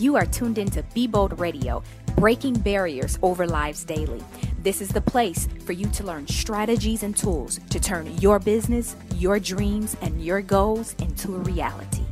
You 0.00 0.16
are 0.16 0.24
tuned 0.24 0.56
into 0.56 0.82
Be 0.94 1.06
Bold 1.06 1.38
Radio, 1.38 1.82
breaking 2.16 2.54
barriers 2.54 3.18
over 3.20 3.46
lives 3.46 3.84
daily. 3.84 4.24
This 4.62 4.80
is 4.80 4.88
the 4.88 5.02
place 5.02 5.46
for 5.66 5.72
you 5.72 5.88
to 5.88 6.04
learn 6.04 6.26
strategies 6.26 7.02
and 7.02 7.14
tools 7.14 7.60
to 7.68 7.78
turn 7.78 8.16
your 8.16 8.38
business, 8.38 8.96
your 9.16 9.38
dreams, 9.38 9.98
and 10.00 10.24
your 10.24 10.40
goals 10.40 10.94
into 11.00 11.34
a 11.34 11.38
reality. 11.40 12.02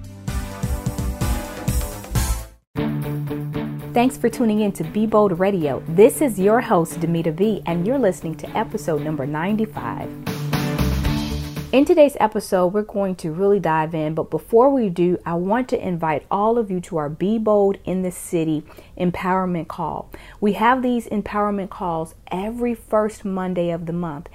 Thanks 3.94 4.18
for 4.18 4.28
tuning 4.28 4.60
in 4.60 4.72
to 4.72 4.84
Be 4.84 5.06
Bold 5.06 5.40
Radio. 5.40 5.82
This 5.88 6.20
is 6.20 6.38
your 6.38 6.60
host, 6.60 7.00
Dymeata 7.00 7.34
B, 7.34 7.62
and 7.64 7.86
you're 7.86 7.98
listening 7.98 8.34
to 8.34 8.54
episode 8.54 9.00
number 9.00 9.26
95. 9.26 10.27
In 11.70 11.84
today's 11.84 12.16
episode, 12.18 12.68
we're 12.68 12.80
going 12.80 13.14
to 13.16 13.30
really 13.30 13.60
dive 13.60 13.94
in, 13.94 14.14
but 14.14 14.30
before 14.30 14.70
we 14.70 14.88
do, 14.88 15.18
I 15.26 15.34
want 15.34 15.68
to 15.68 15.86
invite 15.86 16.24
all 16.30 16.56
of 16.56 16.70
you 16.70 16.80
to 16.80 16.96
our 16.96 17.10
Be 17.10 17.36
Bold 17.36 17.76
in 17.84 18.00
the 18.00 18.10
City 18.10 18.62
empowerment 18.96 19.68
call. 19.68 20.10
We 20.40 20.54
have 20.54 20.80
these 20.80 21.06
empowerment 21.08 21.68
calls 21.68 22.14
every 22.28 22.74
first 22.74 23.22
Monday 23.22 23.68
of 23.68 23.84
the 23.84 23.92
month. 23.92 24.30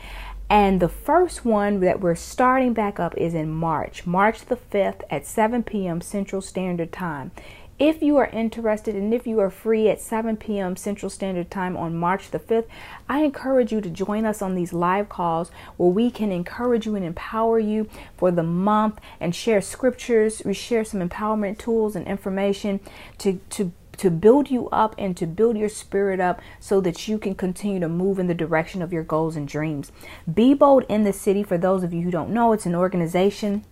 And 0.53 0.80
the 0.80 0.88
first 0.88 1.43
one 1.43 1.80
that 1.80 1.99
we're 1.99 2.13
starting 2.13 2.73
back 2.73 2.99
up 2.99 3.17
is 3.17 3.34
in 3.34 3.49
March, 3.49 4.05
March 4.05 4.45
the 4.45 4.55
5th 4.55 5.02
at 5.09 5.26
7 5.26 5.63
p.m. 5.63 5.99
Central 5.99 6.43
Standard 6.43 6.91
Time. 6.91 7.31
If 7.79 8.03
you 8.03 8.17
are 8.17 8.27
interested 8.27 8.95
and 8.95 9.16
if 9.16 9.26
you 9.26 9.39
are 9.39 9.49
free 9.49 9.89
at 9.89 9.99
7 9.99 10.38
p.m. 10.38 10.76
Central 10.76 11.09
Standard 11.09 11.49
Time 11.49 11.76
on 11.76 11.98
March 11.98 12.29
the 12.29 12.38
5th, 12.38 12.67
I 13.09 13.23
encourage 13.23 13.71
you 13.71 13.81
to 13.81 13.89
join 13.89 14.26
us 14.26 14.43
on 14.43 14.53
these 14.53 14.73
live 14.73 15.09
calls 15.09 15.49
where 15.77 15.89
we 15.89 16.12
can 16.12 16.31
encourage 16.31 16.85
you 16.85 16.95
and 16.95 17.04
empower 17.04 17.57
you 17.57 17.90
for 18.15 18.29
the 18.29 18.43
month 18.43 18.99
and 19.20 19.34
share 19.34 19.59
scriptures. 19.59 20.43
We 20.45 20.54
share 20.54 20.85
some 20.85 21.01
empowerment 21.01 21.57
tools 21.57 21.95
and 21.95 22.05
information 22.05 22.79
to, 23.17 23.40
to 23.49 23.71
to 23.98 24.10
build 24.10 24.50
you 24.50 24.70
up 24.70 24.96
and 24.98 25.16
to 25.18 25.26
build 25.26 25.58
your 25.58 25.70
spirit 25.70 26.20
up 26.20 26.42
so 26.60 26.82
that 26.82 27.08
you 27.08 27.18
can 27.18 27.36
continue 27.36 27.80
to 27.80 27.90
move 27.90 28.20
in 28.20 28.27
the 28.27 28.34
direction 28.34 28.82
of 28.82 28.94
your 28.94 29.04
goals 29.04 29.35
and 29.35 29.48
dreams. 29.48 29.91
Be 30.32 30.54
Bold 30.54 30.84
in 30.90 31.04
the 31.04 31.13
City, 31.13 31.44
for 31.44 31.58
those 31.58 31.84
of 31.84 31.94
you 31.94 32.02
who 32.02 32.12
don't 32.12 32.30
know, 32.30 32.54
it's 32.54 32.66
an 32.66 32.76
organization 32.76 33.66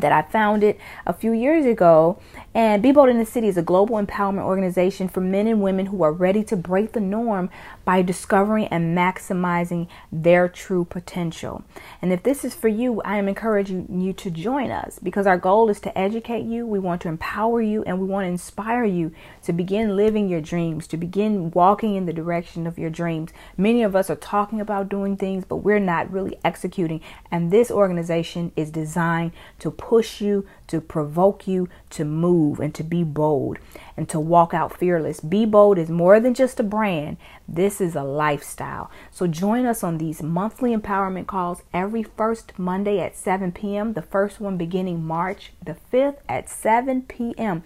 that 0.00 0.12
I 0.12 0.22
founded 0.22 0.76
a 1.06 1.12
few 1.12 1.32
years 1.32 1.66
ago. 1.66 2.18
And 2.54 2.82
Be 2.82 2.92
Bold 2.92 3.08
in 3.08 3.18
the 3.18 3.26
City 3.26 3.48
is 3.48 3.56
a 3.56 3.62
global 3.62 3.96
empowerment 3.96 4.44
organization 4.44 5.08
for 5.08 5.20
men 5.20 5.46
and 5.46 5.62
women 5.62 5.86
who 5.86 6.02
are 6.02 6.12
ready 6.12 6.42
to 6.44 6.56
break 6.56 6.92
the 6.92 7.00
norm 7.00 7.50
by 7.84 8.02
discovering 8.02 8.66
and 8.68 8.96
maximizing 8.96 9.88
their 10.10 10.48
true 10.48 10.84
potential. 10.84 11.64
And 12.00 12.12
if 12.12 12.22
this 12.22 12.44
is 12.44 12.54
for 12.54 12.68
you, 12.68 13.02
I 13.02 13.16
am 13.16 13.28
encouraging 13.28 14.00
you 14.00 14.12
to 14.14 14.30
join 14.30 14.70
us 14.70 14.98
because 14.98 15.26
our 15.26 15.36
goal 15.36 15.68
is 15.68 15.80
to 15.80 15.98
educate 15.98 16.44
you, 16.44 16.66
we 16.66 16.78
want 16.78 17.02
to 17.02 17.08
empower 17.08 17.60
you, 17.60 17.82
and 17.84 18.00
we 18.00 18.06
want 18.06 18.24
to 18.24 18.28
inspire 18.28 18.84
you 18.84 19.12
to 19.42 19.52
begin 19.52 19.96
living 19.96 20.28
your 20.28 20.40
dreams, 20.40 20.86
to 20.88 20.96
begin 20.96 21.50
walking 21.50 21.94
in 21.94 22.06
the 22.06 22.12
direction 22.12 22.66
of 22.66 22.78
your 22.78 22.90
dreams. 22.90 23.32
Many 23.56 23.82
of 23.82 23.94
us 23.94 24.10
are 24.10 24.16
talking 24.16 24.60
about 24.60 24.88
doing 24.88 25.16
things, 25.16 25.44
but 25.44 25.56
we're 25.56 25.78
not 25.78 26.10
really 26.10 26.38
executing. 26.44 27.00
And 27.30 27.50
this 27.50 27.70
organization 27.70 28.52
is 28.56 28.70
designed 28.70 29.32
to 29.58 29.70
push 29.86 30.20
you, 30.20 30.44
to 30.66 30.80
provoke 30.80 31.46
you 31.46 31.68
to 31.90 32.04
move 32.04 32.58
and 32.58 32.74
to 32.74 32.82
be 32.82 33.04
bold 33.04 33.56
and 33.96 34.08
to 34.08 34.18
walk 34.18 34.52
out 34.52 34.76
fearless. 34.76 35.20
Be 35.20 35.46
bold 35.46 35.78
is 35.78 35.88
more 35.88 36.18
than 36.18 36.34
just 36.34 36.58
a 36.58 36.64
brand, 36.64 37.18
this 37.46 37.80
is 37.80 37.94
a 37.94 38.02
lifestyle. 38.02 38.90
So 39.12 39.28
join 39.28 39.64
us 39.64 39.84
on 39.84 39.98
these 39.98 40.24
monthly 40.24 40.74
empowerment 40.74 41.28
calls 41.28 41.62
every 41.72 42.02
first 42.02 42.58
Monday 42.58 42.98
at 42.98 43.16
7 43.16 43.52
p.m., 43.52 43.92
the 43.92 44.02
first 44.02 44.40
one 44.40 44.56
beginning 44.56 45.04
March 45.04 45.52
the 45.64 45.76
5th 45.92 46.16
at 46.28 46.48
7 46.48 47.02
p.m. 47.02 47.62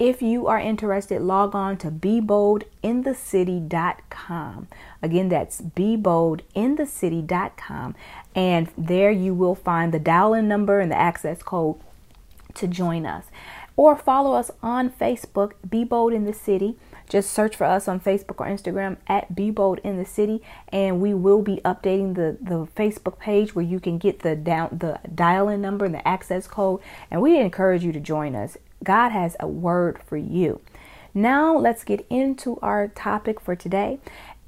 If 0.00 0.20
you 0.22 0.46
are 0.46 0.58
interested, 0.58 1.20
log 1.20 1.54
on 1.54 1.76
to 1.76 1.90
beboldinthecity.com. 1.90 4.68
Again, 5.02 5.28
that's 5.28 5.60
beboldinthecity.com. 5.60 7.94
And 8.34 8.70
there 8.78 9.10
you 9.10 9.34
will 9.34 9.54
find 9.54 9.92
the 9.92 9.98
dial 9.98 10.32
in 10.32 10.48
number 10.48 10.80
and 10.80 10.90
the 10.90 10.98
access 10.98 11.42
code 11.42 11.76
to 12.54 12.66
join 12.66 13.04
us. 13.04 13.26
Or 13.76 13.94
follow 13.94 14.32
us 14.32 14.50
on 14.62 14.88
Facebook, 14.88 15.52
Be 15.68 15.84
Bold 15.84 16.14
in 16.14 16.24
the 16.24 16.32
City. 16.32 16.78
Just 17.06 17.30
search 17.30 17.54
for 17.54 17.64
us 17.64 17.86
on 17.86 18.00
Facebook 18.00 18.40
or 18.40 18.46
Instagram 18.46 18.96
at 19.06 19.34
Be 19.34 19.50
Bold 19.50 19.80
in 19.84 19.98
the 19.98 20.06
City, 20.06 20.40
and 20.68 21.02
we 21.02 21.12
will 21.12 21.42
be 21.42 21.60
updating 21.62 22.14
the, 22.14 22.38
the 22.40 22.66
Facebook 22.74 23.18
page 23.18 23.54
where 23.54 23.64
you 23.64 23.80
can 23.80 23.98
get 23.98 24.20
the 24.20 24.34
down 24.34 24.78
the 24.78 24.98
dial-in 25.14 25.60
number 25.60 25.84
and 25.84 25.94
the 25.94 26.08
access 26.08 26.46
code. 26.46 26.80
And 27.10 27.20
we 27.20 27.38
encourage 27.38 27.84
you 27.84 27.92
to 27.92 28.00
join 28.00 28.34
us. 28.34 28.56
God 28.82 29.10
has 29.10 29.36
a 29.40 29.46
word 29.46 30.00
for 30.06 30.16
you. 30.16 30.60
Now 31.12 31.56
let's 31.56 31.84
get 31.84 32.06
into 32.08 32.58
our 32.60 32.88
topic 32.88 33.40
for 33.40 33.56
today. 33.56 33.98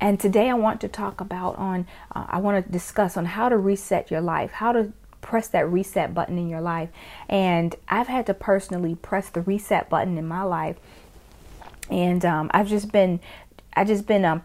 And 0.01 0.19
today 0.19 0.51
I 0.51 0.55
want 0.55 0.81
to 0.81 0.89
talk 0.89 1.21
about 1.21 1.57
on 1.57 1.87
uh, 2.15 2.27
I 2.29 2.39
want 2.39 2.65
to 2.65 2.73
discuss 2.73 3.17
on 3.17 3.25
how 3.25 3.49
to 3.49 3.57
reset 3.57 4.11
your 4.11 4.21
life, 4.21 4.53
how 4.53 4.73
to 4.73 4.93
press 5.21 5.49
that 5.49 5.69
reset 5.71 6.13
button 6.13 6.39
in 6.39 6.49
your 6.49 6.61
life. 6.61 6.89
And 7.29 7.75
I've 7.89 8.09
had 8.09 8.27
to 8.27 8.35
personally 8.35 8.97
press 8.97 9.29
the 9.31 9.41
reset 9.41 9.89
button 9.89 10.19
in 10.19 10.27
my 10.27 10.43
life. 10.43 10.77
And 11.91 12.25
um, 12.25 12.51
I've 12.53 12.69
just 12.69 12.91
been 12.91 13.21
I 13.75 13.85
just 13.85 14.07
been 14.07 14.25
um, 14.25 14.43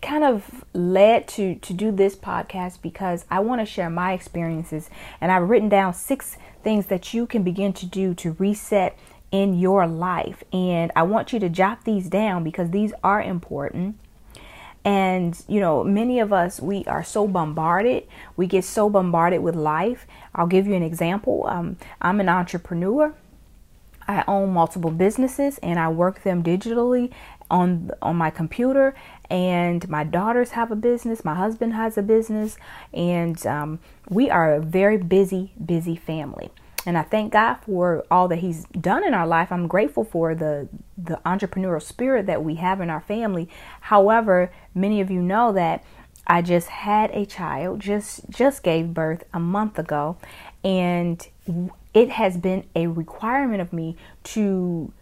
kind 0.00 0.24
of 0.24 0.64
led 0.72 1.28
to 1.28 1.56
to 1.56 1.72
do 1.74 1.92
this 1.92 2.16
podcast 2.16 2.80
because 2.80 3.26
I 3.30 3.40
want 3.40 3.60
to 3.60 3.66
share 3.66 3.90
my 3.90 4.14
experiences, 4.14 4.88
and 5.20 5.30
I've 5.30 5.50
written 5.50 5.68
down 5.68 5.92
six 5.92 6.38
things 6.62 6.86
that 6.86 7.12
you 7.12 7.26
can 7.26 7.42
begin 7.42 7.74
to 7.74 7.84
do 7.84 8.14
to 8.14 8.32
reset 8.38 8.96
in 9.34 9.58
your 9.58 9.84
life. 9.84 10.44
And 10.52 10.92
I 10.94 11.02
want 11.02 11.32
you 11.32 11.40
to 11.40 11.48
jot 11.48 11.84
these 11.84 12.08
down 12.08 12.44
because 12.44 12.70
these 12.70 12.92
are 13.02 13.20
important. 13.20 13.98
And, 14.84 15.36
you 15.48 15.58
know, 15.58 15.82
many 15.82 16.20
of 16.20 16.32
us, 16.32 16.60
we 16.60 16.84
are 16.84 17.02
so 17.02 17.26
bombarded. 17.26 18.06
We 18.36 18.46
get 18.46 18.62
so 18.62 18.88
bombarded 18.88 19.42
with 19.42 19.56
life. 19.56 20.06
I'll 20.36 20.46
give 20.46 20.68
you 20.68 20.74
an 20.74 20.84
example. 20.84 21.46
Um, 21.48 21.78
I'm 22.00 22.20
an 22.20 22.28
entrepreneur. 22.28 23.12
I 24.06 24.22
own 24.28 24.52
multiple 24.52 24.92
businesses 24.92 25.58
and 25.58 25.80
I 25.80 25.88
work 25.88 26.22
them 26.22 26.44
digitally 26.44 27.10
on 27.50 27.90
on 28.00 28.16
my 28.16 28.30
computer 28.30 28.94
and 29.28 29.86
my 29.88 30.04
daughters 30.04 30.52
have 30.52 30.70
a 30.70 30.76
business 30.76 31.26
my 31.26 31.34
husband 31.34 31.74
has 31.74 31.98
a 31.98 32.02
business 32.02 32.56
and 32.94 33.46
um, 33.46 33.78
we 34.08 34.30
are 34.30 34.54
a 34.54 34.60
very 34.60 34.96
busy 34.96 35.52
busy 35.62 35.94
family 35.94 36.50
and 36.86 36.98
I 36.98 37.02
thank 37.02 37.32
God 37.32 37.54
for 37.54 38.04
all 38.10 38.28
that 38.28 38.38
He's 38.40 38.64
done 38.64 39.04
in 39.04 39.14
our 39.14 39.26
life. 39.26 39.50
I'm 39.50 39.66
grateful 39.66 40.04
for 40.04 40.34
the 40.34 40.68
the 40.96 41.20
entrepreneurial 41.24 41.82
spirit 41.82 42.26
that 42.26 42.44
we 42.44 42.56
have 42.56 42.80
in 42.80 42.90
our 42.90 43.00
family. 43.00 43.48
However, 43.82 44.52
many 44.74 45.00
of 45.00 45.10
you 45.10 45.20
know 45.22 45.52
that 45.52 45.84
I 46.26 46.42
just 46.42 46.68
had 46.68 47.10
a 47.10 47.26
child, 47.26 47.80
just 47.80 48.28
just 48.30 48.62
gave 48.62 48.94
birth 48.94 49.24
a 49.32 49.40
month 49.40 49.78
ago, 49.78 50.16
and 50.62 51.26
it 51.92 52.10
has 52.10 52.36
been 52.36 52.64
a 52.74 52.86
requirement 52.86 53.60
of 53.60 53.72
me 53.72 53.96
to 54.24 54.92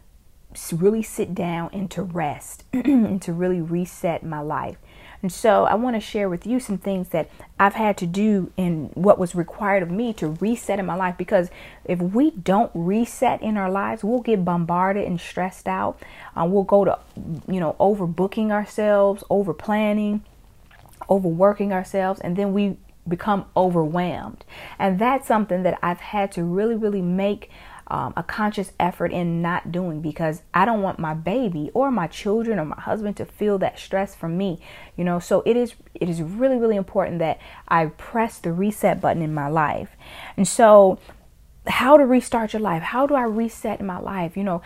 really 0.73 1.03
sit 1.03 1.35
down 1.35 1.71
and 1.73 1.91
to 1.91 2.03
rest 2.03 2.65
and 2.73 3.21
to 3.23 3.33
really 3.33 3.61
reset 3.61 4.25
my 4.25 4.41
life. 4.41 4.77
And 5.23 5.31
so 5.33 5.65
I 5.65 5.77
want 5.77 5.95
to 5.95 6.01
share 6.01 6.29
with 6.29 6.47
you 6.47 6.59
some 6.59 6.79
things 6.79 7.11
that 7.11 7.31
I've 7.59 7.75
had 7.75 7.97
to 7.99 8.07
do 8.07 8.53
in 8.57 8.91
what 8.95 9.21
was 9.21 9.37
required 9.37 9.85
of 9.85 9.91
me 9.91 10.13
to 10.15 10.29
reset 10.41 10.81
in 10.81 10.87
my 10.87 10.97
life 10.97 11.17
because 11.17 11.49
if 11.85 12.01
we 12.01 12.33
don't 12.33 12.73
reset 12.75 13.41
in 13.41 13.57
our 13.57 13.71
lives, 13.71 14.03
we'll 14.03 14.21
get 14.21 14.45
bombarded 14.45 15.07
and 15.07 15.21
stressed 15.21 15.69
out. 15.69 16.03
Um, 16.35 16.53
we'll 16.53 16.65
go 16.65 16.85
to, 16.85 16.99
you 17.47 17.61
know, 17.61 17.77
overbooking 17.79 18.51
ourselves, 18.51 19.23
over 19.31 19.55
planning, 19.55 20.25
overworking 21.09 21.73
ourselves, 21.73 22.21
and 22.21 22.37
then 22.37 22.53
we 22.53 22.77
become 23.07 23.45
overwhelmed. 23.57 24.45
And 24.79 24.99
that's 24.99 25.29
something 25.29 25.63
that 25.63 25.79
I've 25.83 26.01
had 26.01 26.33
to 26.33 26.43
really, 26.45 26.75
really 26.75 27.03
make 27.03 27.51
um, 27.93 28.15
a 28.17 28.23
conscious 28.23 28.73
effort 28.81 29.13
in 29.13 29.43
not 29.43 29.71
doing 29.71 30.01
because 30.01 30.41
I 30.55 30.65
don't 30.65 30.81
want 30.81 30.99
my 30.99 31.13
baby 31.13 31.71
or 31.75 31.91
my 31.91 32.07
children 32.07 32.59
or 32.59 32.65
my 32.65 32.81
husband 32.81 33.19
to 33.19 33.27
feel 33.27 33.59
that 33.59 33.79
stress 33.79 34.15
from 34.15 34.39
me. 34.39 34.61
You 34.97 35.05
know, 35.05 35.19
so 35.19 35.43
it 35.45 35.59
is 35.59 35.75
it 35.95 36.09
is 36.09 36.23
really 36.23 36.57
really 36.57 36.77
important 36.77 37.19
that 37.19 37.39
I 37.69 37.87
press 37.87 38.39
the 38.39 38.51
reset 38.51 39.03
button 39.03 39.21
in 39.21 39.35
my 39.35 39.49
life. 39.49 39.91
And 40.39 40.49
so 40.49 40.99
how 41.67 41.97
to 41.97 42.05
restart 42.05 42.53
your 42.53 42.61
life? 42.61 42.83
How 42.83 43.07
do 43.07 43.15
i 43.15 43.23
reset 43.23 43.81
my 43.81 43.99
life? 43.99 44.37
You 44.37 44.45
know 44.45 44.63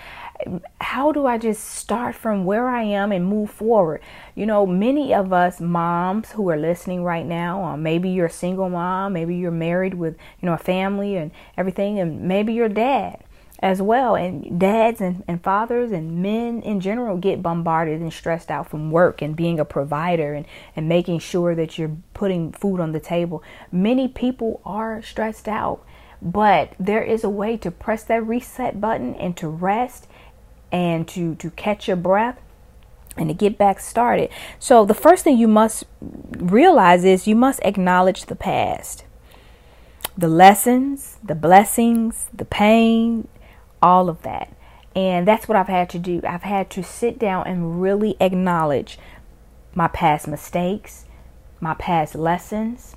how 0.80 1.12
do 1.12 1.26
i 1.26 1.36
just 1.38 1.64
start 1.64 2.14
from 2.14 2.44
where 2.44 2.68
i 2.68 2.82
am 2.82 3.12
and 3.12 3.26
move 3.26 3.50
forward? 3.50 4.00
You 4.34 4.46
know 4.46 4.66
many 4.66 5.12
of 5.12 5.32
us 5.32 5.60
moms 5.60 6.32
who 6.32 6.48
are 6.50 6.56
listening 6.56 7.04
right 7.04 7.26
now 7.26 7.60
or 7.60 7.76
maybe 7.76 8.08
you're 8.10 8.26
a 8.26 8.30
single 8.30 8.70
mom 8.70 9.12
maybe 9.12 9.36
you're 9.36 9.50
married 9.50 9.94
with 9.94 10.16
you 10.40 10.46
know 10.46 10.54
a 10.54 10.58
family 10.58 11.16
and 11.16 11.30
everything 11.56 11.98
and 11.98 12.22
maybe 12.22 12.54
you're 12.54 12.68
dad 12.68 13.22
as 13.60 13.80
well. 13.80 14.14
And 14.14 14.58
dads 14.60 15.00
and, 15.00 15.24
and 15.26 15.42
fathers 15.42 15.92
and 15.92 16.22
men 16.22 16.62
in 16.62 16.80
general 16.80 17.16
get 17.16 17.42
bombarded 17.42 18.00
and 18.00 18.12
stressed 18.12 18.50
out 18.50 18.68
from 18.68 18.90
work 18.90 19.22
and 19.22 19.36
being 19.36 19.58
a 19.58 19.64
provider 19.64 20.34
and, 20.34 20.46
and 20.74 20.88
making 20.88 21.20
sure 21.20 21.54
that 21.54 21.78
you're 21.78 21.96
putting 22.14 22.52
food 22.52 22.80
on 22.80 22.92
the 22.92 23.00
table. 23.00 23.42
Many 23.72 24.08
people 24.08 24.60
are 24.64 25.02
stressed 25.02 25.48
out 25.48 25.84
but 26.20 26.72
there 26.78 27.02
is 27.02 27.24
a 27.24 27.28
way 27.28 27.56
to 27.58 27.70
press 27.70 28.02
that 28.04 28.26
reset 28.26 28.80
button 28.80 29.14
and 29.16 29.36
to 29.36 29.48
rest 29.48 30.08
and 30.72 31.06
to 31.08 31.34
to 31.36 31.50
catch 31.50 31.86
your 31.86 31.96
breath 31.96 32.40
and 33.16 33.28
to 33.28 33.34
get 33.34 33.56
back 33.58 33.80
started. 33.80 34.30
So 34.58 34.84
the 34.84 34.94
first 34.94 35.24
thing 35.24 35.38
you 35.38 35.48
must 35.48 35.84
realize 36.00 37.04
is 37.04 37.26
you 37.26 37.36
must 37.36 37.60
acknowledge 37.62 38.26
the 38.26 38.36
past. 38.36 39.04
The 40.16 40.28
lessons, 40.28 41.18
the 41.22 41.34
blessings, 41.34 42.28
the 42.32 42.44
pain, 42.44 43.28
all 43.82 44.08
of 44.08 44.22
that. 44.22 44.54
And 44.94 45.28
that's 45.28 45.46
what 45.46 45.56
I've 45.56 45.68
had 45.68 45.90
to 45.90 45.98
do. 45.98 46.22
I've 46.26 46.42
had 46.42 46.70
to 46.70 46.82
sit 46.82 47.18
down 47.18 47.46
and 47.46 47.82
really 47.82 48.16
acknowledge 48.18 48.98
my 49.74 49.88
past 49.88 50.26
mistakes, 50.26 51.04
my 51.60 51.74
past 51.74 52.14
lessons, 52.14 52.95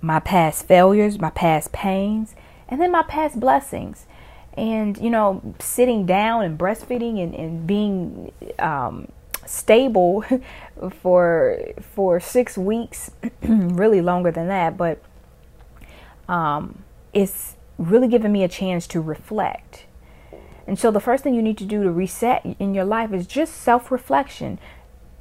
my 0.00 0.20
past 0.20 0.66
failures, 0.66 1.18
my 1.18 1.30
past 1.30 1.72
pains, 1.72 2.34
and 2.68 2.80
then 2.80 2.92
my 2.92 3.02
past 3.02 3.40
blessings. 3.40 4.06
And, 4.54 4.98
you 4.98 5.10
know, 5.10 5.54
sitting 5.60 6.04
down 6.04 6.44
and 6.44 6.58
breastfeeding 6.58 7.22
and, 7.22 7.34
and 7.34 7.66
being 7.66 8.32
um, 8.58 9.08
stable 9.46 10.24
for 11.00 11.58
for 11.80 12.20
six 12.20 12.58
weeks, 12.58 13.10
really 13.42 14.00
longer 14.00 14.30
than 14.30 14.48
that, 14.48 14.76
but 14.76 15.00
um, 16.28 16.82
it's 17.12 17.56
really 17.78 18.08
given 18.08 18.32
me 18.32 18.42
a 18.42 18.48
chance 18.48 18.86
to 18.88 19.00
reflect. 19.00 19.86
And 20.66 20.78
so 20.78 20.90
the 20.90 21.00
first 21.00 21.24
thing 21.24 21.34
you 21.34 21.42
need 21.42 21.56
to 21.58 21.64
do 21.64 21.82
to 21.82 21.90
reset 21.90 22.44
in 22.58 22.74
your 22.74 22.84
life 22.84 23.12
is 23.12 23.26
just 23.26 23.54
self-reflection. 23.54 24.58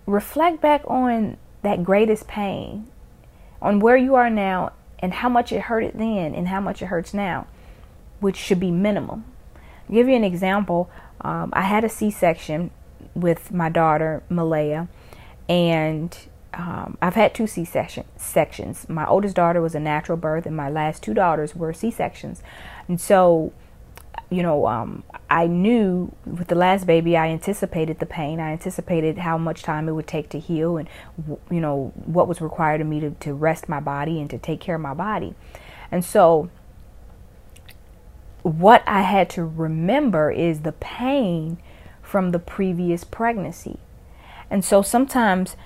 Reflect 0.06 0.60
back 0.60 0.82
on 0.86 1.38
that 1.62 1.84
greatest 1.84 2.28
pain, 2.28 2.88
on 3.62 3.80
where 3.80 3.98
you 3.98 4.16
are 4.16 4.30
now 4.30 4.74
and 5.00 5.14
how 5.14 5.30
much 5.30 5.52
it 5.52 5.62
hurted 5.62 5.94
then 5.96 6.34
and 6.34 6.48
how 6.48 6.60
much 6.60 6.82
it 6.82 6.88
hurts 6.88 7.14
now, 7.14 7.48
which 8.20 8.36
should 8.36 8.60
be 8.60 8.72
minimum. 8.72 9.26
I'll 9.90 9.96
give 9.96 10.08
you 10.08 10.16
an 10.16 10.24
example. 10.24 10.90
Um, 11.22 11.52
I 11.54 11.62
had 11.62 11.84
a 11.84 11.90
C-section 11.90 12.72
with 13.14 13.52
my 13.52 13.70
daughter 13.70 14.24
Malaya, 14.30 14.88
and 15.50 16.18
um, 16.54 16.98
I've 17.02 17.16
had 17.16 17.34
two 17.34 17.48
C 17.48 17.66
section 17.66 18.06
sections. 18.16 18.88
My 18.90 19.06
oldest 19.06 19.36
daughter 19.36 19.62
was 19.62 19.76
a 19.76 19.80
natural 19.80 20.18
birth, 20.18 20.46
and 20.46 20.56
my 20.56 20.70
last 20.70 21.04
two 21.04 21.14
daughters 21.14 21.56
were 21.56 21.74
C 21.74 21.92
sections. 21.92 22.42
And 22.88 23.00
so, 23.00 23.54
you 24.30 24.44
know, 24.44 24.68
um, 24.68 25.04
I 25.30 25.48
knew 25.48 26.14
with 26.26 26.48
the 26.48 26.56
last 26.56 26.86
baby, 26.86 27.16
I 27.16 27.28
anticipated 27.28 28.00
the 28.00 28.06
pain. 28.06 28.40
I 28.40 28.52
anticipated 28.52 29.20
how 29.20 29.38
much 29.38 29.64
time 29.64 29.88
it 29.88 29.94
would 29.94 30.08
take 30.08 30.30
to 30.30 30.40
heal, 30.40 30.78
and 30.78 30.90
you 31.50 31.62
know 31.62 31.94
what 32.06 32.28
was 32.28 32.42
required 32.42 32.82
of 32.82 32.88
me 32.88 33.00
to, 33.00 33.12
to 33.12 33.34
rest 33.34 33.70
my 33.70 33.80
body 33.80 34.20
and 34.20 34.30
to 34.30 34.38
take 34.38 34.60
care 34.60 34.76
of 34.76 34.82
my 34.82 34.94
body. 34.94 35.34
And 35.92 36.04
so, 36.04 36.50
what 38.44 38.84
I 38.86 39.02
had 39.02 39.30
to 39.32 39.44
remember 39.46 40.32
is 40.32 40.62
the 40.62 40.74
pain 40.74 41.58
from 42.02 42.32
the 42.32 42.40
previous 42.40 43.04
pregnancy. 43.04 43.80
And 44.50 44.64
so 44.64 44.82
sometimes 44.82 45.58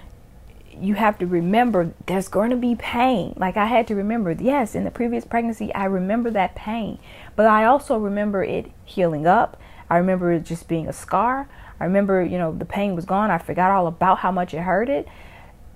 you 0.79 0.95
have 0.95 1.17
to 1.19 1.25
remember 1.25 1.93
there's 2.05 2.27
going 2.27 2.49
to 2.49 2.55
be 2.55 2.75
pain. 2.75 3.33
Like 3.37 3.57
I 3.57 3.65
had 3.65 3.87
to 3.87 3.95
remember, 3.95 4.31
yes, 4.31 4.75
in 4.75 4.83
the 4.83 4.91
previous 4.91 5.25
pregnancy, 5.25 5.73
I 5.73 5.85
remember 5.85 6.29
that 6.31 6.55
pain, 6.55 6.99
but 7.35 7.45
I 7.45 7.65
also 7.65 7.97
remember 7.97 8.43
it 8.43 8.71
healing 8.85 9.27
up. 9.27 9.57
I 9.89 9.97
remember 9.97 10.31
it 10.31 10.43
just 10.43 10.67
being 10.67 10.87
a 10.87 10.93
scar. 10.93 11.49
I 11.79 11.85
remember, 11.85 12.23
you 12.23 12.37
know, 12.37 12.53
the 12.53 12.65
pain 12.65 12.95
was 12.95 13.05
gone. 13.05 13.31
I 13.31 13.39
forgot 13.39 13.71
all 13.71 13.87
about 13.87 14.19
how 14.19 14.31
much 14.31 14.53
it 14.53 14.61
hurted. 14.61 15.07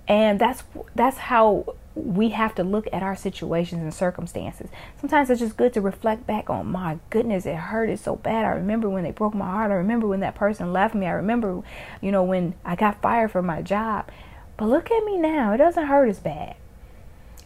And 0.08 0.40
that's 0.40 0.64
that's 0.94 1.18
how 1.18 1.76
we 1.96 2.30
have 2.30 2.54
to 2.56 2.64
look 2.64 2.88
at 2.92 3.02
our 3.02 3.16
situations 3.16 3.82
and 3.82 3.94
circumstances. 3.94 4.70
Sometimes 5.00 5.30
it's 5.30 5.40
just 5.40 5.58
good 5.58 5.74
to 5.74 5.82
reflect 5.82 6.28
back 6.28 6.50
on 6.50 6.68
my 6.68 7.00
goodness, 7.10 7.46
it 7.46 7.56
hurted 7.56 8.00
so 8.00 8.18
bad. 8.18 8.46
I 8.46 8.50
remember 8.50 8.90
when 8.90 9.04
they 9.04 9.12
broke 9.12 9.34
my 9.34 9.50
heart. 9.50 9.72
I 9.72 9.76
remember 9.76 10.06
when 10.06 10.20
that 10.20 10.36
person 10.36 10.74
left 10.74 10.94
me. 10.94 11.08
I 11.08 11.12
remember, 11.12 11.64
you 12.02 12.12
know, 12.12 12.24
when 12.24 12.54
I 12.64 12.76
got 12.76 13.02
fired 13.02 13.32
from 13.32 13.46
my 13.46 13.62
job. 13.62 14.10
But 14.58 14.68
look 14.68 14.92
at 14.92 15.04
me 15.04 15.18
now. 15.18 15.54
It 15.54 15.58
doesn't 15.58 15.88
hurt 15.88 16.08
as 16.08 16.20
bad. 16.20 16.56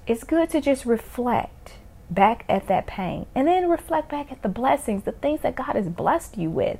It's 0.05 0.23
good 0.23 0.49
to 0.51 0.61
just 0.61 0.85
reflect 0.85 1.73
back 2.09 2.43
at 2.49 2.67
that 2.67 2.87
pain 2.87 3.27
and 3.35 3.47
then 3.47 3.69
reflect 3.69 4.09
back 4.09 4.31
at 4.31 4.41
the 4.41 4.49
blessings, 4.49 5.03
the 5.03 5.11
things 5.11 5.41
that 5.41 5.55
God 5.55 5.75
has 5.75 5.87
blessed 5.87 6.37
you 6.37 6.49
with. 6.49 6.79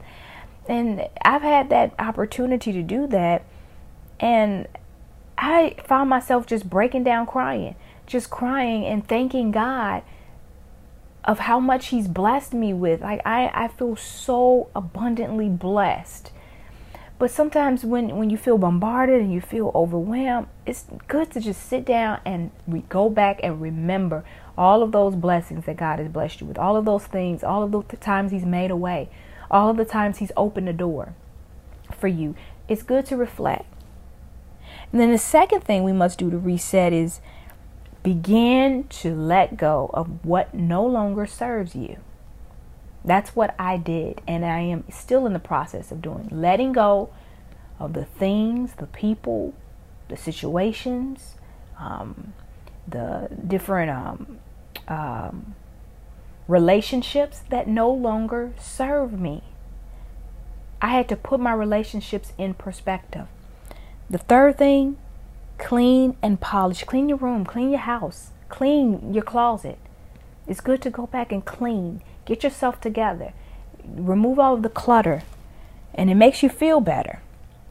And 0.67 1.07
I've 1.23 1.41
had 1.41 1.69
that 1.69 1.93
opportunity 1.99 2.71
to 2.71 2.81
do 2.81 3.07
that. 3.07 3.43
And 4.19 4.67
I 5.37 5.75
found 5.85 6.09
myself 6.09 6.45
just 6.45 6.69
breaking 6.69 7.03
down 7.03 7.25
crying, 7.25 7.75
just 8.05 8.29
crying 8.29 8.85
and 8.85 9.07
thanking 9.07 9.51
God 9.51 10.03
of 11.23 11.39
how 11.39 11.59
much 11.59 11.87
He's 11.87 12.07
blessed 12.07 12.53
me 12.53 12.73
with. 12.73 13.01
Like 13.01 13.21
I, 13.25 13.49
I 13.53 13.67
feel 13.67 13.95
so 13.95 14.69
abundantly 14.75 15.49
blessed. 15.49 16.31
But 17.19 17.29
sometimes 17.29 17.83
when, 17.83 18.15
when 18.15 18.29
you 18.29 18.37
feel 18.37 18.57
bombarded 18.57 19.19
and 19.19 19.33
you 19.33 19.41
feel 19.41 19.73
overwhelmed, 19.75 20.47
it's 20.65 20.85
good 21.09 21.29
to 21.31 21.41
just 21.41 21.61
sit 21.61 21.83
down 21.83 22.21
and 22.25 22.49
re- 22.65 22.85
go 22.87 23.09
back 23.09 23.41
and 23.43 23.61
remember 23.61 24.23
all 24.57 24.81
of 24.81 24.93
those 24.93 25.15
blessings 25.15 25.65
that 25.65 25.75
God 25.75 25.99
has 25.99 26.07
blessed 26.07 26.39
you 26.39 26.47
with, 26.47 26.57
all 26.57 26.77
of 26.77 26.85
those 26.85 27.05
things, 27.05 27.43
all 27.43 27.61
of 27.61 27.71
the 27.89 27.97
times 27.97 28.31
He's 28.31 28.45
made 28.45 28.71
a 28.71 28.75
way, 28.75 29.09
all 29.51 29.69
of 29.69 29.75
the 29.75 29.83
times 29.83 30.19
He's 30.19 30.31
opened 30.37 30.69
a 30.69 30.73
door 30.73 31.13
for 31.91 32.07
you. 32.07 32.35
It's 32.69 32.83
good 32.83 33.05
to 33.07 33.17
reflect. 33.17 33.65
And 34.93 35.01
then 35.01 35.11
the 35.11 35.17
second 35.17 35.65
thing 35.65 35.83
we 35.83 35.91
must 35.91 36.19
do 36.19 36.31
to 36.31 36.37
reset 36.37 36.93
is 36.93 37.19
begin 38.01 38.85
to 38.87 39.13
let 39.13 39.57
go 39.57 39.91
of 39.93 40.23
what 40.23 40.53
no 40.53 40.85
longer 40.85 41.25
serves 41.25 41.75
you. 41.75 41.97
That's 43.03 43.35
what 43.35 43.55
I 43.57 43.77
did, 43.77 44.21
and 44.27 44.45
I 44.45 44.59
am 44.59 44.83
still 44.89 45.25
in 45.25 45.33
the 45.33 45.39
process 45.39 45.91
of 45.91 46.01
doing. 46.01 46.27
Letting 46.31 46.73
go 46.73 47.09
of 47.79 47.93
the 47.93 48.05
things, 48.05 48.73
the 48.73 48.87
people, 48.87 49.53
the 50.09 50.17
situations, 50.17 51.35
um, 51.79 52.33
the 52.87 53.29
different 53.47 53.89
um, 53.89 54.39
um, 54.87 55.55
relationships 56.47 57.41
that 57.49 57.67
no 57.67 57.89
longer 57.89 58.53
serve 58.59 59.19
me. 59.19 59.43
I 60.81 60.89
had 60.89 61.07
to 61.09 61.15
put 61.15 61.39
my 61.39 61.53
relationships 61.53 62.33
in 62.37 62.53
perspective. 62.53 63.27
The 64.09 64.17
third 64.17 64.57
thing, 64.57 64.97
clean 65.57 66.17
and 66.21 66.39
polish. 66.39 66.83
Clean 66.83 67.07
your 67.07 67.17
room, 67.17 67.45
clean 67.45 67.69
your 67.69 67.79
house, 67.79 68.31
clean 68.49 69.13
your 69.13 69.23
closet. 69.23 69.77
It's 70.47 70.61
good 70.61 70.81
to 70.81 70.89
go 70.89 71.05
back 71.05 71.31
and 71.31 71.45
clean. 71.45 72.01
Get 72.29 72.43
yourself 72.43 72.79
together. 72.79 73.33
Remove 73.83 74.37
all 74.37 74.53
of 74.53 74.61
the 74.61 74.69
clutter. 74.69 75.23
And 75.95 76.11
it 76.11 76.15
makes 76.15 76.43
you 76.43 76.49
feel 76.49 76.79
better. 76.79 77.23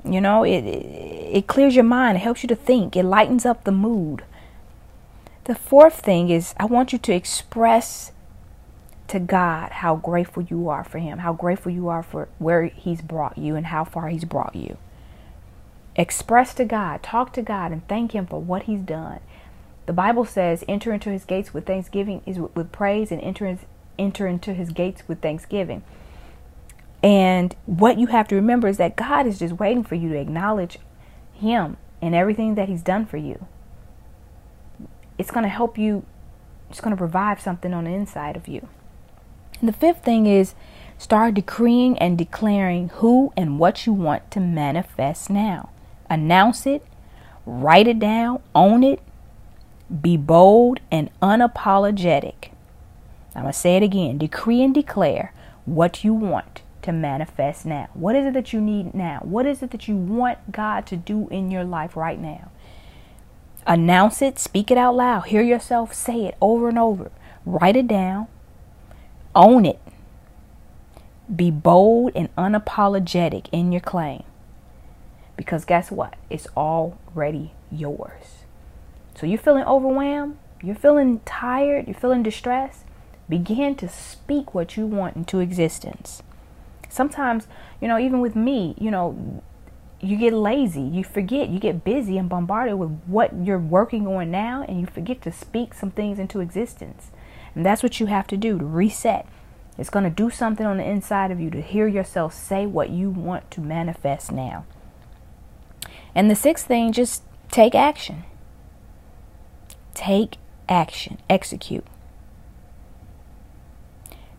You 0.04 0.20
know, 0.20 0.42
it, 0.42 0.64
it, 0.64 1.36
it 1.36 1.46
clears 1.46 1.76
your 1.76 1.84
mind. 1.84 2.16
It 2.16 2.22
helps 2.22 2.42
you 2.42 2.48
to 2.48 2.56
think. 2.56 2.96
It 2.96 3.04
lightens 3.04 3.46
up 3.46 3.62
the 3.62 3.70
mood. 3.70 4.24
The 5.44 5.54
fourth 5.54 6.00
thing 6.00 6.28
is 6.28 6.56
I 6.58 6.64
want 6.64 6.92
you 6.92 6.98
to 6.98 7.14
express 7.14 8.10
to 9.06 9.20
God 9.20 9.70
how 9.70 9.94
grateful 9.94 10.42
you 10.42 10.68
are 10.68 10.82
for 10.82 10.98
Him, 10.98 11.18
how 11.18 11.34
grateful 11.34 11.70
you 11.70 11.86
are 11.86 12.02
for 12.02 12.28
where 12.40 12.64
He's 12.64 13.00
brought 13.00 13.38
you 13.38 13.54
and 13.54 13.66
how 13.66 13.84
far 13.84 14.08
He's 14.08 14.24
brought 14.24 14.56
you. 14.56 14.76
Express 15.94 16.52
to 16.54 16.64
God, 16.64 17.04
talk 17.04 17.32
to 17.34 17.42
God, 17.42 17.70
and 17.70 17.86
thank 17.86 18.10
Him 18.10 18.26
for 18.26 18.42
what 18.42 18.64
He's 18.64 18.80
done. 18.80 19.20
The 19.86 19.92
Bible 19.92 20.24
says, 20.24 20.64
"Enter 20.66 20.92
into 20.92 21.10
His 21.10 21.24
gates 21.24 21.54
with 21.54 21.64
thanksgiving, 21.64 22.22
is 22.26 22.40
with 22.40 22.72
praise, 22.72 23.12
and 23.12 23.22
enter 23.22 23.46
enter 23.98 24.26
into 24.26 24.54
His 24.54 24.70
gates 24.70 25.02
with 25.06 25.20
thanksgiving." 25.20 25.82
And 27.02 27.54
what 27.66 27.98
you 27.98 28.08
have 28.08 28.28
to 28.28 28.34
remember 28.34 28.68
is 28.68 28.76
that 28.78 28.96
God 28.96 29.26
is 29.26 29.38
just 29.38 29.58
waiting 29.58 29.84
for 29.84 29.94
you 29.94 30.08
to 30.10 30.18
acknowledge 30.18 30.78
Him 31.32 31.76
and 32.02 32.14
everything 32.14 32.54
that 32.56 32.68
He's 32.68 32.82
done 32.82 33.06
for 33.06 33.16
you. 33.16 33.46
It's 35.16 35.30
going 35.30 35.44
to 35.44 35.48
help 35.50 35.78
you. 35.78 36.04
It's 36.70 36.80
going 36.80 36.96
to 36.96 37.02
revive 37.02 37.40
something 37.40 37.72
on 37.72 37.84
the 37.84 37.90
inside 37.90 38.36
of 38.36 38.48
you. 38.48 38.68
And 39.60 39.68
the 39.68 39.72
fifth 39.72 40.04
thing 40.04 40.26
is 40.26 40.54
start 40.98 41.34
decreeing 41.34 41.98
and 41.98 42.18
declaring 42.18 42.90
who 42.94 43.32
and 43.36 43.58
what 43.58 43.86
you 43.86 43.92
want 43.92 44.30
to 44.32 44.40
manifest 44.40 45.30
now 45.30 45.70
announce 46.10 46.66
it, 46.66 46.84
write 47.46 47.88
it 47.88 47.98
down, 47.98 48.42
own 48.54 48.82
it, 48.82 49.00
be 50.02 50.16
bold 50.16 50.80
and 50.90 51.10
unapologetic. 51.20 52.50
I'm 53.38 53.44
going 53.44 53.52
to 53.52 53.58
say 53.58 53.76
it 53.76 53.82
again 53.82 54.18
decree 54.18 54.62
and 54.62 54.74
declare 54.74 55.32
what 55.64 56.02
you 56.02 56.12
want 56.12 56.62
to 56.82 56.92
manifest 56.92 57.66
now. 57.66 57.88
What 57.94 58.16
is 58.16 58.26
it 58.26 58.34
that 58.34 58.52
you 58.52 58.60
need 58.60 58.94
now? 58.94 59.20
What 59.22 59.46
is 59.46 59.62
it 59.62 59.70
that 59.70 59.86
you 59.86 59.96
want 59.96 60.52
God 60.52 60.86
to 60.86 60.96
do 60.96 61.28
in 61.28 61.50
your 61.50 61.64
life 61.64 61.96
right 61.96 62.18
now? 62.18 62.50
Announce 63.66 64.22
it, 64.22 64.38
speak 64.38 64.70
it 64.70 64.78
out 64.78 64.96
loud, 64.96 65.26
hear 65.26 65.42
yourself 65.42 65.94
say 65.94 66.24
it 66.24 66.36
over 66.40 66.68
and 66.68 66.78
over. 66.78 67.10
Write 67.44 67.76
it 67.76 67.86
down, 67.86 68.26
own 69.34 69.64
it. 69.64 69.78
Be 71.34 71.50
bold 71.50 72.12
and 72.14 72.34
unapologetic 72.36 73.46
in 73.52 73.70
your 73.70 73.82
claim. 73.82 74.24
Because 75.36 75.64
guess 75.64 75.90
what? 75.90 76.16
It's 76.28 76.48
already 76.56 77.52
yours. 77.70 78.44
So 79.14 79.26
you're 79.26 79.38
feeling 79.38 79.64
overwhelmed, 79.64 80.38
you're 80.62 80.74
feeling 80.74 81.20
tired, 81.24 81.86
you're 81.86 81.94
feeling 81.94 82.22
distressed. 82.22 82.84
Begin 83.28 83.74
to 83.76 83.88
speak 83.88 84.54
what 84.54 84.76
you 84.76 84.86
want 84.86 85.16
into 85.16 85.40
existence. 85.40 86.22
Sometimes, 86.88 87.46
you 87.80 87.88
know, 87.88 87.98
even 87.98 88.20
with 88.20 88.34
me, 88.34 88.74
you 88.78 88.90
know, 88.90 89.42
you 90.00 90.16
get 90.16 90.32
lazy, 90.32 90.80
you 90.80 91.04
forget, 91.04 91.48
you 91.48 91.58
get 91.58 91.84
busy 91.84 92.16
and 92.16 92.28
bombarded 92.28 92.78
with 92.78 93.00
what 93.06 93.34
you're 93.34 93.58
working 93.58 94.06
on 94.06 94.30
now, 94.30 94.64
and 94.66 94.80
you 94.80 94.86
forget 94.86 95.20
to 95.22 95.32
speak 95.32 95.74
some 95.74 95.90
things 95.90 96.18
into 96.18 96.40
existence. 96.40 97.10
And 97.54 97.66
that's 97.66 97.82
what 97.82 97.98
you 98.00 98.06
have 98.06 98.26
to 98.28 98.36
do 98.36 98.58
to 98.58 98.64
reset. 98.64 99.26
It's 99.76 99.90
going 99.90 100.04
to 100.04 100.10
do 100.10 100.30
something 100.30 100.66
on 100.66 100.78
the 100.78 100.88
inside 100.88 101.30
of 101.30 101.40
you 101.40 101.50
to 101.50 101.60
hear 101.60 101.86
yourself 101.86 102.34
say 102.34 102.66
what 102.66 102.90
you 102.90 103.10
want 103.10 103.50
to 103.52 103.60
manifest 103.60 104.32
now. 104.32 104.64
And 106.14 106.30
the 106.30 106.34
sixth 106.34 106.66
thing, 106.66 106.92
just 106.92 107.22
take 107.50 107.74
action. 107.74 108.24
Take 109.94 110.36
action, 110.68 111.18
execute. 111.28 111.84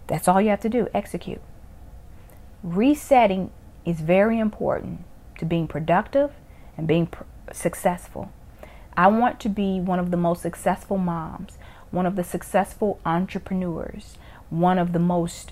That's 0.09 0.27
all 0.27 0.41
you 0.41 0.49
have 0.49 0.59
to 0.61 0.69
do, 0.69 0.87
execute. 0.93 1.41
Resetting 2.63 3.51
is 3.85 4.01
very 4.01 4.39
important 4.39 5.05
to 5.37 5.45
being 5.45 5.67
productive 5.67 6.31
and 6.75 6.87
being 6.87 7.07
pr- 7.07 7.23
successful. 7.53 8.31
I 8.97 9.07
want 9.07 9.39
to 9.41 9.49
be 9.49 9.79
one 9.79 9.99
of 9.99 10.11
the 10.11 10.17
most 10.17 10.41
successful 10.41 10.97
moms, 10.97 11.57
one 11.91 12.07
of 12.07 12.15
the 12.15 12.23
successful 12.23 12.99
entrepreneurs, 13.05 14.17
one 14.49 14.79
of 14.79 14.93
the 14.93 14.99
most 14.99 15.51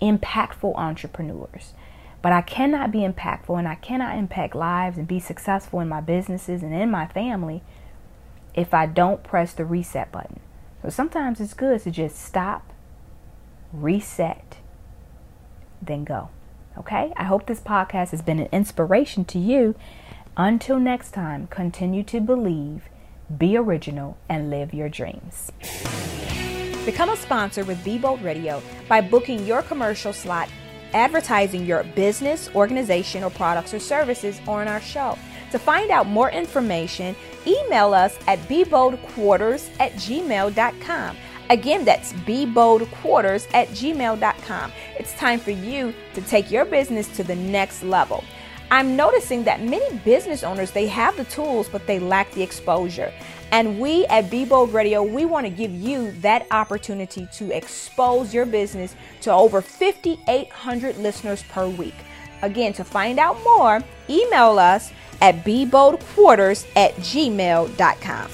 impactful 0.00 0.74
entrepreneurs. 0.76 1.74
But 2.22 2.32
I 2.32 2.42
cannot 2.42 2.92
be 2.92 3.00
impactful 3.00 3.58
and 3.58 3.68
I 3.68 3.74
cannot 3.74 4.16
impact 4.16 4.54
lives 4.54 4.96
and 4.98 5.06
be 5.06 5.20
successful 5.20 5.80
in 5.80 5.88
my 5.88 6.00
businesses 6.00 6.62
and 6.62 6.72
in 6.72 6.90
my 6.90 7.06
family 7.06 7.62
if 8.54 8.72
I 8.72 8.86
don't 8.86 9.22
press 9.22 9.52
the 9.52 9.64
reset 9.64 10.10
button. 10.12 10.40
So 10.82 10.90
sometimes 10.90 11.40
it's 11.40 11.54
good 11.54 11.82
to 11.82 11.90
just 11.90 12.16
stop, 12.16 12.72
reset, 13.82 14.58
then 15.82 16.04
go. 16.04 16.30
Okay? 16.78 17.12
I 17.16 17.24
hope 17.24 17.46
this 17.46 17.60
podcast 17.60 18.10
has 18.10 18.22
been 18.22 18.38
an 18.38 18.48
inspiration 18.52 19.24
to 19.26 19.38
you. 19.38 19.74
Until 20.36 20.78
next 20.78 21.12
time, 21.12 21.46
continue 21.46 22.02
to 22.04 22.20
believe, 22.20 22.88
be 23.36 23.56
original, 23.56 24.18
and 24.28 24.50
live 24.50 24.74
your 24.74 24.88
dreams. 24.88 25.50
Become 26.84 27.10
a 27.10 27.16
sponsor 27.16 27.64
with 27.64 27.82
Be 27.82 27.98
Bold 27.98 28.22
Radio 28.22 28.62
by 28.88 29.00
booking 29.00 29.44
your 29.46 29.62
commercial 29.62 30.12
slot, 30.12 30.48
advertising 30.92 31.66
your 31.66 31.82
business, 31.82 32.48
organization, 32.54 33.24
or 33.24 33.30
products 33.30 33.74
or 33.74 33.80
services 33.80 34.40
on 34.46 34.68
our 34.68 34.80
show. 34.80 35.18
To 35.52 35.58
find 35.58 35.90
out 35.90 36.06
more 36.06 36.30
information, 36.30 37.16
email 37.46 37.94
us 37.94 38.18
at 38.26 38.38
beboldquarters 38.40 39.68
at 39.80 39.92
gmail.com. 39.94 41.16
Again, 41.50 41.84
that's 41.84 42.12
beboldquarters 42.12 43.46
at 43.54 43.68
gmail.com. 43.68 44.72
It's 44.98 45.12
time 45.14 45.38
for 45.38 45.52
you 45.52 45.94
to 46.14 46.20
take 46.22 46.50
your 46.50 46.64
business 46.64 47.08
to 47.16 47.24
the 47.24 47.36
next 47.36 47.82
level. 47.82 48.24
I'm 48.70 48.96
noticing 48.96 49.44
that 49.44 49.62
many 49.62 49.96
business 49.98 50.42
owners, 50.42 50.72
they 50.72 50.88
have 50.88 51.16
the 51.16 51.24
tools, 51.24 51.68
but 51.68 51.86
they 51.86 52.00
lack 52.00 52.32
the 52.32 52.42
exposure. 52.42 53.12
And 53.52 53.78
we 53.78 54.06
at 54.06 54.28
Be 54.28 54.44
Bold 54.44 54.74
Radio, 54.74 55.04
we 55.04 55.24
want 55.24 55.46
to 55.46 55.50
give 55.50 55.70
you 55.70 56.10
that 56.20 56.46
opportunity 56.50 57.28
to 57.34 57.56
expose 57.56 58.34
your 58.34 58.44
business 58.44 58.96
to 59.20 59.32
over 59.32 59.60
5,800 59.62 60.96
listeners 60.98 61.44
per 61.44 61.68
week. 61.68 61.94
Again, 62.42 62.72
to 62.72 62.84
find 62.84 63.20
out 63.20 63.40
more, 63.44 63.82
email 64.10 64.58
us 64.58 64.92
at 65.20 65.44
beboldquarters 65.44 66.66
at 66.76 66.94
gmail.com. 66.96 68.30